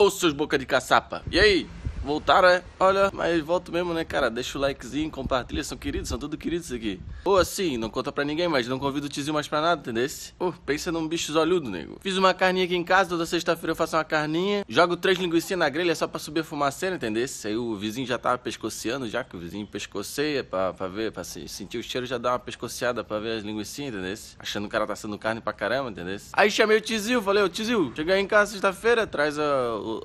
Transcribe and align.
Ô 0.00 0.08
seus 0.08 0.32
boca 0.32 0.56
de 0.56 0.64
caçapa. 0.64 1.22
E 1.30 1.38
aí? 1.38 1.68
Voltaram, 2.02 2.48
é? 2.48 2.62
Olha, 2.78 3.10
mas 3.12 3.40
volto 3.42 3.70
mesmo, 3.70 3.92
né, 3.92 4.04
cara? 4.04 4.30
Deixa 4.30 4.56
o 4.56 4.60
likezinho, 4.60 5.10
compartilha, 5.10 5.62
são 5.62 5.76
queridos, 5.76 6.08
são 6.08 6.18
tudo 6.18 6.36
queridos 6.36 6.72
aqui. 6.72 7.00
Ou 7.24 7.36
assim, 7.36 7.76
não 7.76 7.90
conta 7.90 8.10
pra 8.10 8.24
ninguém, 8.24 8.48
mas 8.48 8.66
não 8.66 8.78
convido 8.78 9.06
o 9.06 9.08
tiozinho 9.08 9.34
mais 9.34 9.46
pra 9.46 9.60
nada, 9.60 9.80
entendeu? 9.80 10.08
Pô, 10.38 10.52
pensa 10.64 10.90
num 10.90 11.06
bicho 11.06 11.32
zolhudo, 11.32 11.70
nego. 11.70 11.98
Fiz 12.00 12.16
uma 12.16 12.32
carninha 12.32 12.64
aqui 12.64 12.74
em 12.74 12.82
casa, 12.82 13.10
toda 13.10 13.26
sexta-feira 13.26 13.72
eu 13.72 13.76
faço 13.76 13.96
uma 13.96 14.04
carninha, 14.04 14.64
jogo 14.68 14.96
três 14.96 15.18
linguiçinhas 15.18 15.58
na 15.58 15.68
grelha 15.68 15.94
só 15.94 16.06
pra 16.06 16.18
subir 16.18 16.40
a 16.40 16.44
fumaceira, 16.44 16.96
entendeu? 16.96 17.26
Aí 17.44 17.56
o 17.56 17.76
vizinho 17.76 18.06
já 18.06 18.18
tava 18.18 18.38
pescoceando, 18.38 19.06
já 19.08 19.22
que 19.22 19.36
o 19.36 19.38
vizinho 19.38 19.66
pescoceia 19.66 20.42
pra, 20.42 20.72
pra 20.72 20.88
ver, 20.88 21.12
pra 21.12 21.22
sentir 21.22 21.78
o 21.78 21.82
cheiro, 21.82 22.06
já 22.06 22.16
dá 22.16 22.32
uma 22.32 22.38
pescoceada 22.38 23.04
pra 23.04 23.18
ver 23.18 23.38
as 23.38 23.44
linguiçinhas, 23.44 23.94
entendeu? 23.94 24.14
Achando 24.38 24.62
que 24.64 24.68
o 24.68 24.70
cara 24.70 24.86
tá 24.86 24.96
sendo 24.96 25.18
carne 25.18 25.40
pra 25.40 25.52
caramba, 25.52 25.90
entendeu? 25.90 26.16
Aí 26.32 26.50
chamei 26.50 26.78
o 26.78 26.80
tiozinho, 26.80 27.20
falei, 27.20 27.42
ô 27.42 27.48
tiozinho, 27.48 27.92
chega 27.94 28.14
aí 28.14 28.20
em 28.20 28.26
casa 28.26 28.52
sexta-feira, 28.52 29.06
traz 29.06 29.38
a, 29.38 29.42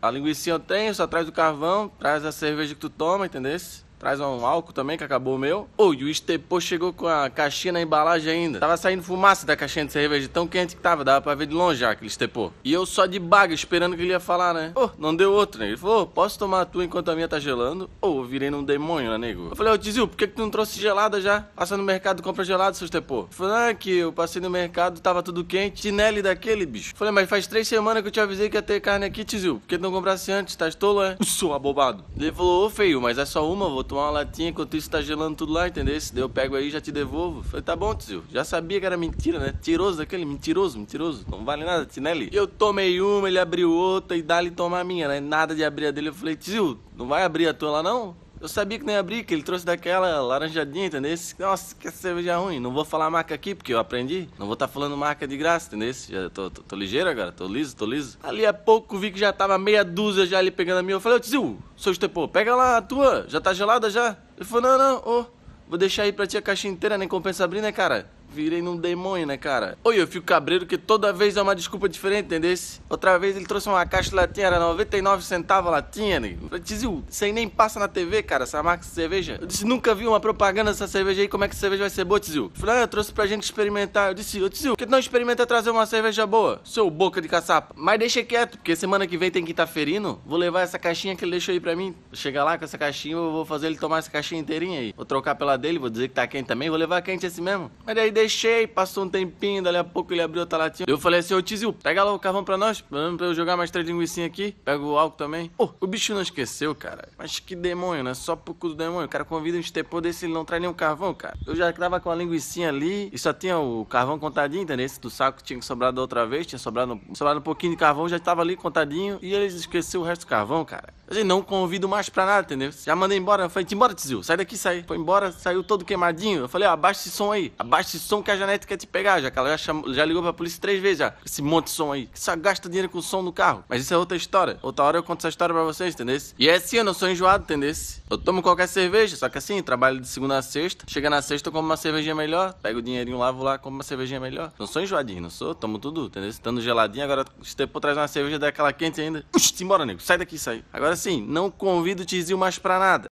a 0.00 0.10
linguiçinha 0.10 0.54
eu 0.54 0.60
tenho, 0.60 0.94
só 0.94 1.06
traz 1.06 1.28
o 1.28 1.32
carvão, 1.32 1.81
traz 1.88 2.24
a 2.24 2.32
cerveja 2.32 2.74
que 2.74 2.80
tu 2.80 2.90
toma, 2.90 3.26
entendeu? 3.26 3.56
Traz 4.02 4.18
um 4.18 4.44
álcool 4.44 4.72
também, 4.72 4.98
que 4.98 5.04
acabou 5.04 5.36
o 5.36 5.38
meu. 5.38 5.68
Ô, 5.78 5.94
e 5.94 6.02
o 6.02 6.08
Estepô 6.08 6.60
chegou 6.60 6.92
com 6.92 7.06
a 7.06 7.30
caixinha 7.30 7.74
na 7.74 7.80
embalagem 7.80 8.32
ainda. 8.32 8.58
Tava 8.58 8.76
saindo 8.76 9.00
fumaça 9.00 9.46
da 9.46 9.54
caixinha 9.54 9.84
de 9.84 9.92
cerveja, 9.92 10.28
tão 10.28 10.44
quente 10.44 10.74
que 10.74 10.82
tava. 10.82 11.04
Dava 11.04 11.20
pra 11.20 11.36
ver 11.36 11.46
de 11.46 11.54
longe 11.54 11.78
já 11.78 11.92
aquele 11.92 12.08
Estepô. 12.08 12.50
E 12.64 12.72
eu 12.72 12.84
só 12.84 13.06
de 13.06 13.20
baga, 13.20 13.54
esperando 13.54 13.94
que 13.94 14.02
ele 14.02 14.10
ia 14.10 14.18
falar, 14.18 14.52
né? 14.52 14.72
Ô, 14.74 14.90
não 14.98 15.14
deu 15.14 15.32
outro, 15.32 15.60
né? 15.60 15.68
Ele 15.68 15.76
falou, 15.76 16.04
posso 16.04 16.36
tomar 16.36 16.62
a 16.62 16.64
tua 16.64 16.84
enquanto 16.84 17.12
a 17.12 17.14
minha 17.14 17.28
tá 17.28 17.38
gelando? 17.38 17.88
Ô, 18.00 18.18
eu 18.18 18.24
virei 18.24 18.50
num 18.50 18.64
demônio, 18.64 19.12
né, 19.12 19.18
nego? 19.18 19.50
Eu 19.50 19.54
falei, 19.54 19.72
ô, 19.72 19.78
Tizil, 19.78 20.08
por 20.08 20.16
que, 20.16 20.26
que 20.26 20.34
tu 20.34 20.42
não 20.42 20.50
trouxe 20.50 20.80
gelada 20.80 21.20
já? 21.20 21.42
Passa 21.54 21.76
no 21.76 21.84
mercado 21.84 22.24
compra 22.24 22.42
gelado, 22.42 22.76
seu 22.76 22.86
Estepô. 22.86 23.20
Ele 23.20 23.28
falou, 23.30 23.54
ah, 23.54 23.72
que 23.72 23.98
eu 23.98 24.12
passei 24.12 24.42
no 24.42 24.50
mercado, 24.50 25.00
tava 25.00 25.22
tudo 25.22 25.44
quente. 25.44 25.82
Tinelli 25.82 26.22
daquele, 26.22 26.66
bicho. 26.66 26.92
Eu 26.92 26.96
falei, 26.96 27.12
mas 27.12 27.30
faz 27.30 27.46
três 27.46 27.68
semanas 27.68 28.02
que 28.02 28.08
eu 28.08 28.12
te 28.12 28.18
avisei 28.18 28.50
que 28.50 28.56
ia 28.56 28.62
ter 28.62 28.80
carne 28.80 29.06
aqui, 29.06 29.24
Tizil. 29.24 29.60
Por 29.60 29.68
que 29.68 29.78
tu 29.78 29.82
não 29.82 29.92
comprasse 29.92 30.32
antes? 30.32 30.56
Tá 30.56 30.68
tolo, 30.72 31.04
é? 31.04 31.16
Sou 31.22 31.54
abobado. 31.54 32.02
Ele 32.18 32.32
falou, 32.32 32.66
ô, 32.66 32.70
feio, 32.70 33.00
mas 33.00 33.16
é 33.16 33.24
só 33.24 33.48
uma, 33.48 33.68
vou 33.68 33.84
tomar 33.92 34.04
uma 34.04 34.10
latinha 34.10 34.48
enquanto 34.48 34.74
isso 34.74 34.88
tá 34.88 35.02
gelando 35.02 35.36
tudo 35.36 35.52
lá, 35.52 35.68
entendeu? 35.68 36.00
Se 36.00 36.18
eu 36.18 36.26
pego 36.26 36.56
aí 36.56 36.70
já 36.70 36.80
te 36.80 36.90
devolvo. 36.90 37.42
Falei, 37.42 37.62
tá 37.62 37.76
bom, 37.76 37.94
tio. 37.94 38.24
Já 38.32 38.42
sabia 38.42 38.80
que 38.80 38.86
era 38.86 38.96
mentira, 38.96 39.38
né? 39.38 39.52
Tiroso 39.60 39.98
daquele, 39.98 40.24
mentiroso, 40.24 40.78
mentiroso. 40.78 41.26
Não 41.30 41.44
vale 41.44 41.62
nada, 41.62 41.84
Tinelli. 41.84 42.30
Eu 42.32 42.46
tomei 42.46 43.02
uma, 43.02 43.28
ele 43.28 43.38
abriu 43.38 43.70
outra 43.70 44.16
e 44.16 44.22
dá-lhe 44.22 44.50
tomar 44.50 44.80
a 44.80 44.84
minha, 44.84 45.08
né? 45.08 45.20
Nada 45.20 45.54
de 45.54 45.62
abrir 45.62 45.88
a 45.88 45.90
dele. 45.90 46.08
Eu 46.08 46.14
falei, 46.14 46.36
tio, 46.36 46.80
não 46.96 47.06
vai 47.06 47.22
abrir 47.22 47.46
a 47.46 47.52
tua 47.52 47.70
lá 47.70 47.82
não? 47.82 48.16
Eu 48.42 48.48
sabia 48.48 48.76
que 48.76 48.84
não 48.84 48.92
ia 48.92 48.98
abrir, 48.98 49.22
que 49.22 49.32
ele 49.32 49.44
trouxe 49.44 49.64
daquela 49.64 50.20
laranjadinha, 50.20 50.86
entendeu? 50.86 51.16
Nossa, 51.38 51.76
que 51.76 51.88
cerveja 51.92 52.36
ruim. 52.38 52.58
Não 52.58 52.72
vou 52.72 52.84
falar 52.84 53.08
marca 53.08 53.32
aqui, 53.32 53.54
porque 53.54 53.72
eu 53.72 53.78
aprendi. 53.78 54.28
Não 54.36 54.46
vou 54.46 54.54
estar 54.54 54.66
tá 54.66 54.72
falando 54.72 54.96
marca 54.96 55.28
de 55.28 55.36
graça, 55.36 55.68
entendeu? 55.68 55.94
Já 55.94 56.28
tô, 56.28 56.50
tô, 56.50 56.60
tô, 56.60 56.74
ligeiro 56.74 57.08
agora, 57.08 57.30
tô 57.30 57.46
liso, 57.46 57.76
tô 57.76 57.86
liso. 57.86 58.18
Ali 58.20 58.44
a 58.44 58.52
pouco 58.52 58.98
vi 58.98 59.12
que 59.12 59.20
já 59.20 59.32
tava 59.32 59.56
meia 59.58 59.84
dúzia 59.84 60.26
já 60.26 60.38
ali 60.38 60.50
pegando 60.50 60.78
a 60.78 60.82
minha. 60.82 60.96
Eu 60.96 61.00
falei, 61.00 61.18
ô 61.18 61.20
tio, 61.20 61.56
seu 61.76 61.92
estepô, 61.92 62.26
pega 62.26 62.56
lá 62.56 62.78
a 62.78 62.82
tua, 62.82 63.26
já 63.28 63.40
tá 63.40 63.54
gelada 63.54 63.88
já? 63.88 64.16
Ele 64.36 64.44
falou, 64.44 64.62
não, 64.62 64.76
não, 64.76 64.96
ô, 65.06 65.26
vou 65.68 65.78
deixar 65.78 66.02
aí 66.02 66.12
pra 66.12 66.26
ti 66.26 66.36
a 66.36 66.42
caixa 66.42 66.66
inteira, 66.66 66.98
nem 66.98 67.06
compensa 67.06 67.44
abrir, 67.44 67.60
né, 67.60 67.70
cara? 67.70 68.10
Virei 68.32 68.62
num 68.62 68.76
demônio, 68.76 69.26
né, 69.26 69.36
cara? 69.36 69.76
Oi, 69.84 70.00
eu 70.00 70.06
fico 70.06 70.24
cabreiro 70.24 70.66
que 70.66 70.78
toda 70.78 71.12
vez 71.12 71.36
é 71.36 71.42
uma 71.42 71.54
desculpa 71.54 71.88
diferente, 71.88 72.26
entendeu? 72.26 72.52
Outra 72.88 73.18
vez 73.18 73.36
ele 73.36 73.46
trouxe 73.46 73.68
uma 73.68 73.84
caixa 73.86 74.10
de 74.10 74.16
latinha, 74.16 74.46
era 74.46 74.58
99 74.58 75.24
centavos 75.24 75.68
a 75.68 75.72
latinha, 75.72 76.18
né? 76.18 76.36
Eu 76.40 76.48
falei, 76.48 76.64
Tizil, 76.64 77.04
isso 77.08 77.24
aí 77.24 77.32
nem 77.32 77.48
passa 77.48 77.78
na 77.78 77.88
TV, 77.88 78.22
cara, 78.22 78.44
essa 78.44 78.62
marca 78.62 78.84
de 78.84 78.90
cerveja. 78.90 79.38
Eu 79.40 79.46
disse, 79.46 79.64
nunca 79.64 79.94
vi 79.94 80.06
uma 80.06 80.18
propaganda 80.20 80.70
dessa 80.70 80.88
cerveja 80.88 81.22
aí, 81.22 81.28
como 81.28 81.44
é 81.44 81.48
que 81.48 81.54
a 81.54 81.58
cerveja 81.58 81.82
vai 81.82 81.90
ser 81.90 82.04
boa, 82.04 82.18
Tizil? 82.18 82.50
Eu 82.54 82.60
falei, 82.60 82.76
ah, 82.76 82.80
eu 82.80 82.88
trouxe 82.88 83.12
pra 83.12 83.26
gente 83.26 83.44
experimentar. 83.44 84.08
Eu 84.08 84.14
disse, 84.14 84.42
ô 84.42 84.48
Tizil, 84.48 84.76
que 84.76 84.86
não 84.86 84.98
experimenta 84.98 85.46
trazer 85.46 85.70
uma 85.70 85.86
cerveja 85.86 86.26
boa? 86.26 86.60
Seu 86.64 86.90
boca 86.90 87.20
de 87.20 87.28
caçapa. 87.28 87.74
Mas 87.76 87.98
deixa 87.98 88.22
quieto, 88.22 88.58
porque 88.58 88.74
semana 88.74 89.06
que 89.06 89.16
vem 89.16 89.30
tem 89.30 89.44
que 89.44 89.50
estar 89.50 89.66
tá 89.66 89.72
ferino. 89.72 90.20
Vou 90.26 90.38
levar 90.38 90.62
essa 90.62 90.78
caixinha 90.78 91.14
que 91.14 91.24
ele 91.24 91.32
deixou 91.32 91.52
aí 91.52 91.60
pra 91.60 91.76
mim. 91.76 91.94
Chegar 92.12 92.44
lá 92.44 92.58
com 92.58 92.64
essa 92.64 92.78
caixinha, 92.78 93.14
eu 93.14 93.30
vou 93.30 93.44
fazer 93.44 93.66
ele 93.66 93.76
tomar 93.76 93.98
essa 93.98 94.10
caixinha 94.10 94.40
inteirinha 94.40 94.80
aí. 94.80 94.94
Vou 94.96 95.04
trocar 95.04 95.34
pela 95.34 95.56
dele, 95.56 95.78
vou 95.78 95.90
dizer 95.90 96.08
que 96.08 96.14
tá 96.14 96.26
quente 96.26 96.46
também, 96.46 96.68
vou 96.68 96.78
levar 96.78 97.02
quente 97.02 97.26
esse 97.26 97.40
mesmo. 97.40 97.70
Mas 97.84 97.94
daí 97.94 98.10
deixei, 98.22 98.66
passou 98.66 99.04
um 99.04 99.08
tempinho, 99.08 99.62
dali 99.62 99.76
a 99.76 99.84
pouco 99.84 100.12
ele 100.12 100.22
abriu 100.22 100.40
outra 100.40 100.58
latinha. 100.58 100.86
Eu 100.88 100.98
falei 100.98 101.20
assim, 101.20 101.34
ô 101.34 101.42
Tizil, 101.42 101.72
pega 101.72 102.04
lá 102.04 102.12
o 102.12 102.18
carvão 102.18 102.44
pra 102.44 102.56
nós, 102.56 102.80
pra 102.80 103.26
eu 103.26 103.34
jogar 103.34 103.56
mais 103.56 103.70
três 103.70 103.86
linguiçinhas 103.86 104.30
aqui. 104.30 104.54
Pega 104.64 104.82
o 104.82 104.96
álcool 104.96 105.16
também. 105.16 105.50
Oh, 105.58 105.68
o 105.80 105.86
bicho 105.86 106.14
não 106.14 106.22
esqueceu, 106.22 106.74
cara. 106.74 107.08
Mas 107.18 107.38
que 107.40 107.56
demônio, 107.56 108.04
né? 108.04 108.14
Só 108.14 108.36
pro 108.36 108.54
cu 108.54 108.68
do 108.68 108.74
demônio. 108.74 109.06
O 109.06 109.08
cara 109.08 109.24
convida 109.24 109.56
um 109.56 109.60
estepô 109.60 110.00
desse, 110.00 110.26
ele 110.26 110.32
não 110.32 110.44
traz 110.44 110.60
nenhum 110.60 110.74
carvão, 110.74 111.12
cara. 111.12 111.36
Eu 111.46 111.56
já 111.56 111.72
tava 111.72 111.98
com 112.00 112.10
a 112.10 112.14
linguiçinha 112.14 112.68
ali 112.68 113.10
e 113.12 113.18
só 113.18 113.32
tinha 113.32 113.58
o 113.58 113.84
carvão 113.84 114.18
contadinho, 114.18 114.62
entendeu? 114.62 114.86
Esse 114.86 115.00
do 115.00 115.10
saco 115.10 115.38
que 115.38 115.44
tinha 115.44 115.62
sobrar 115.62 115.92
da 115.92 116.00
outra 116.00 116.26
vez, 116.26 116.46
tinha 116.46 116.58
sobrado, 116.58 117.00
sobrado 117.14 117.40
um 117.40 117.42
pouquinho 117.42 117.72
de 117.72 117.78
carvão, 117.78 118.08
já 118.08 118.18
tava 118.18 118.42
ali 118.42 118.56
contadinho. 118.56 119.18
E 119.20 119.34
eles 119.34 119.54
esqueceu 119.54 120.00
o 120.00 120.04
resto 120.04 120.22
do 120.22 120.28
carvão, 120.28 120.64
cara. 120.64 120.92
Eu 121.08 121.24
não 121.24 121.42
convido 121.42 121.88
mais 121.88 122.08
pra 122.08 122.24
nada, 122.24 122.42
entendeu? 122.42 122.70
Já 122.72 122.96
mandei 122.96 123.18
embora. 123.18 123.44
Eu 123.44 123.50
falei, 123.50 123.66
embora, 123.70 123.94
Tizil. 123.94 124.22
Sai 124.22 124.36
daqui, 124.36 124.56
sai. 124.56 124.84
Foi 124.86 124.96
embora, 124.96 125.32
saiu 125.32 125.62
todo 125.62 125.84
queimadinho. 125.84 126.40
Eu 126.40 126.48
falei, 126.48 126.66
ó, 126.68 126.72
abaixa 126.72 127.00
esse 127.00 127.10
som 127.10 127.32
aí. 127.32 127.52
Abaixa 127.58 127.96
esse 127.96 128.06
som 128.06 128.11
que 128.20 128.30
a 128.32 128.36
Janete 128.36 128.66
quer 128.66 128.76
te 128.76 128.86
pegar, 128.86 129.20
já 129.20 129.30
que 129.30 129.38
ela 129.38 129.50
já, 129.50 129.58
chamou, 129.58 129.94
já 129.94 130.04
ligou 130.04 130.22
pra 130.22 130.32
polícia 130.32 130.60
três 130.60 130.82
vezes 130.82 130.98
já. 130.98 131.14
Esse 131.24 131.40
monte 131.40 131.66
de 131.66 131.70
som 131.70 131.92
aí. 131.92 132.10
Só 132.12 132.34
gasta 132.34 132.68
dinheiro 132.68 132.88
com 132.88 132.98
o 132.98 133.02
som 133.02 133.22
do 133.22 133.32
carro. 133.32 133.64
Mas 133.68 133.82
isso 133.82 133.94
é 133.94 133.96
outra 133.96 134.16
história. 134.16 134.58
Outra 134.60 134.84
hora 134.84 134.98
eu 134.98 135.02
conto 135.02 135.20
essa 135.20 135.28
história 135.28 135.54
pra 135.54 135.62
vocês, 135.62 135.94
entendeu? 135.94 136.18
E 136.38 136.48
é 136.48 136.56
assim, 136.56 136.78
eu 136.78 136.84
não 136.84 136.92
sou 136.92 137.08
enjoado, 137.08 137.44
entendeu? 137.44 137.72
Eu 138.10 138.18
tomo 138.18 138.42
qualquer 138.42 138.66
cerveja, 138.66 139.16
só 139.16 139.28
que 139.28 139.38
assim, 139.38 139.62
trabalho 139.62 140.00
de 140.00 140.08
segunda 140.08 140.36
a 140.36 140.42
sexta. 140.42 140.84
Chega 140.88 141.08
na 141.08 141.22
sexta, 141.22 141.48
eu 141.48 141.52
como 141.52 141.66
uma 141.66 141.76
cervejinha 141.76 142.14
melhor. 142.14 142.54
Pego 142.60 142.80
o 142.80 142.82
dinheirinho 142.82 143.18
lá, 143.18 143.30
vou 143.30 143.44
lá, 143.44 143.56
como 143.56 143.76
uma 143.76 143.84
cervejinha 143.84 144.18
melhor. 144.18 144.52
Não 144.58 144.66
sou 144.66 144.82
enjoadinho, 144.82 145.22
não 145.22 145.30
sou. 145.30 145.54
Tomo 145.54 145.78
tudo, 145.78 146.06
entendeu? 146.06 146.28
Estando 146.28 146.60
geladinho, 146.60 147.04
agora 147.04 147.24
se 147.42 147.54
tempo 147.54 147.80
trazer 147.80 148.00
uma 148.00 148.08
cerveja 148.08 148.38
daquela 148.38 148.72
quente 148.72 149.00
ainda. 149.00 149.24
Ux, 149.34 149.60
embora, 149.60 149.86
nego. 149.86 150.00
Sai 150.00 150.18
daqui, 150.18 150.38
sai. 150.38 150.64
Agora 150.72 150.96
sim, 150.96 151.24
não 151.26 151.50
convido 151.50 152.02
o 152.02 152.06
Tizil 152.06 152.36
mais 152.36 152.58
pra 152.58 152.78
nada. 152.78 153.11